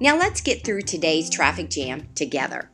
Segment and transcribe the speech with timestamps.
[0.00, 2.70] Now let's get through today's traffic jam together.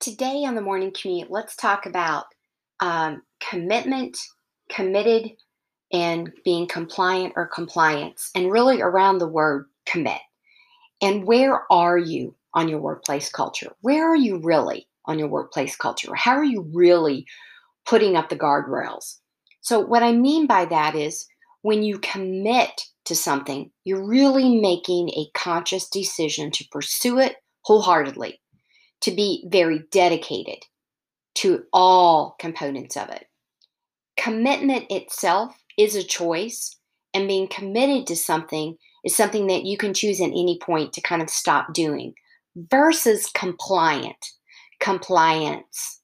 [0.00, 2.24] Today on the morning commute, let's talk about
[2.80, 4.16] um, commitment,
[4.70, 5.32] committed,
[5.92, 10.20] and being compliant or compliance, and really around the word commit.
[11.02, 13.72] And where are you on your workplace culture?
[13.82, 16.14] Where are you really on your workplace culture?
[16.14, 17.26] How are you really
[17.86, 19.19] putting up the guardrails?
[19.60, 21.26] So, what I mean by that is
[21.62, 28.40] when you commit to something, you're really making a conscious decision to pursue it wholeheartedly,
[29.02, 30.64] to be very dedicated
[31.36, 33.26] to all components of it.
[34.16, 36.76] Commitment itself is a choice,
[37.12, 41.00] and being committed to something is something that you can choose at any point to
[41.00, 42.14] kind of stop doing
[42.56, 44.32] versus compliant.
[44.78, 45.99] Compliance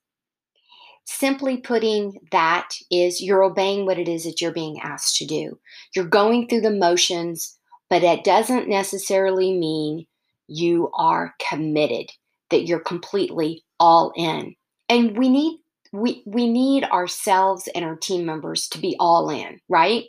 [1.07, 5.59] Simply putting that is you're obeying what it is that you're being asked to do.
[5.95, 7.57] You're going through the motions,
[7.89, 10.07] but it doesn't necessarily mean
[10.49, 12.11] you are committed,
[12.51, 14.57] that you're completely all in.
[14.89, 15.61] And we need
[15.93, 20.05] we we need ourselves and our team members to be all in, right?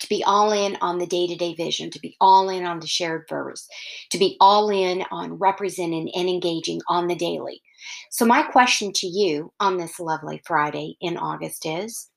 [0.00, 3.26] To be all in on the day-to-day vision, to be all in on the shared
[3.26, 3.68] purpose,
[4.10, 7.62] to be all in on representing and engaging on the daily.
[8.10, 12.08] So, my question to you on this lovely Friday in August is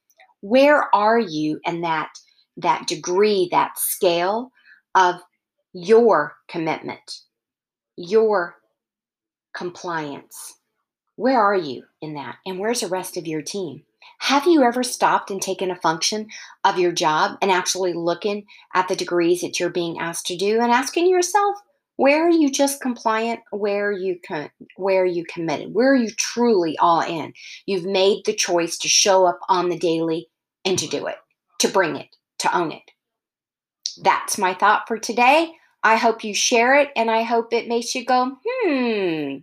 [0.41, 2.09] where are you in that,
[2.57, 4.51] that degree, that scale
[4.95, 5.15] of
[5.73, 7.19] your commitment,
[7.95, 8.55] your
[9.53, 10.57] compliance?
[11.15, 12.37] Where are you in that?
[12.45, 13.83] And where's the rest of your team?
[14.19, 16.27] Have you ever stopped and taken a function
[16.63, 20.61] of your job and actually looking at the degrees that you're being asked to do
[20.61, 21.57] and asking yourself,
[21.97, 23.41] where are you just compliant?
[23.51, 25.73] Where are you con- where you committed?
[25.73, 27.33] Where are you truly all in?
[27.65, 30.29] You've made the choice to show up on the daily
[30.65, 31.17] and to do it,
[31.59, 32.91] to bring it, to own it.
[34.01, 35.53] That's my thought for today.
[35.83, 39.37] I hope you share it and I hope it makes you go, hmm,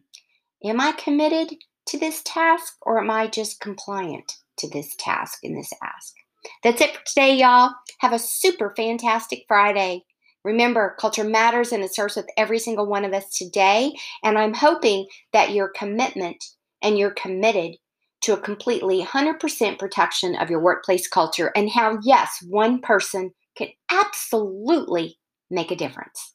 [0.65, 1.55] am I committed
[1.87, 6.15] to this task or am I just compliant to this task and this ask?
[6.63, 7.73] That's it for today, y'all.
[8.01, 10.03] Have a super fantastic Friday.
[10.45, 13.93] Remember, culture matters and it starts with every single one of us today.
[14.25, 16.43] And I'm hoping that your commitment
[16.83, 17.77] and you're committed
[18.23, 23.69] to a completely 100% protection of your workplace culture and how, yes, one person can
[23.91, 25.19] absolutely
[25.51, 26.35] make a difference.